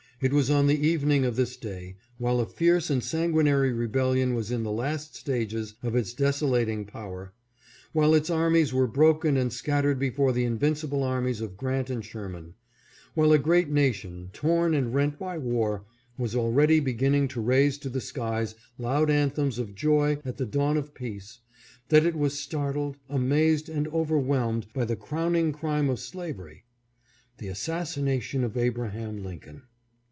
It 0.23 0.33
was 0.33 0.51
on 0.51 0.67
the 0.67 0.79
evening 0.79 1.25
of 1.25 1.35
this 1.35 1.57
day, 1.57 1.95
while 2.19 2.39
a 2.39 2.45
fierce 2.45 2.91
and 2.91 3.03
sanguinary 3.03 3.73
rebellion 3.73 4.35
was 4.35 4.51
in 4.51 4.61
the 4.61 4.71
las*; 4.71 5.09
stages 5.17 5.73
of 5.81 5.95
its 5.95 6.13
desolat 6.13 6.67
ing 6.69 6.85
power, 6.85 7.33
while 7.91 8.13
its 8.13 8.29
armies 8.29 8.71
were 8.71 8.85
broken 8.85 9.35
and 9.35 9.51
scattered 9.51 9.97
before 9.97 10.31
the 10.31 10.43
invincible 10.43 11.01
armies 11.01 11.41
of 11.41 11.57
Grant 11.57 11.89
and 11.89 12.05
Sherman, 12.05 12.53
while 13.15 13.31
a 13.31 13.39
great 13.39 13.69
nation, 13.69 14.29
torn 14.31 14.75
and 14.75 14.93
rent 14.93 15.17
by 15.17 15.39
war, 15.39 15.85
was 16.19 16.35
already 16.35 16.79
begin 16.79 17.13
ning 17.13 17.27
to 17.29 17.41
raise 17.41 17.79
to 17.79 17.89
the 17.89 17.99
skies 17.99 18.53
loud 18.77 19.09
anthems 19.09 19.57
of 19.57 19.73
joy 19.73 20.19
at 20.23 20.37
the 20.37 20.45
598 20.45 20.53
HIS 20.53 20.53
ASSASSINATION. 20.53 20.59
dawn 20.59 20.77
of 20.77 20.93
peace, 20.93 21.39
that 21.89 22.05
it 22.05 22.15
was 22.15 22.39
startled, 22.39 22.97
amazed, 23.09 23.69
and 23.69 23.87
over 23.87 24.19
whelmed 24.19 24.67
by 24.71 24.85
the 24.85 24.95
crowning 24.95 25.51
crime 25.51 25.89
of 25.89 25.99
slavery— 25.99 26.63
the 27.39 27.47
assassina 27.47 28.21
tion 28.21 28.43
of 28.43 28.55
Abraham 28.55 29.23
Lincoln. 29.23 29.63